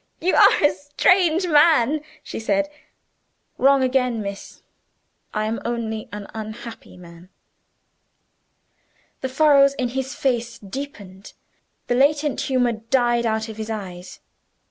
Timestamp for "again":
3.83-4.19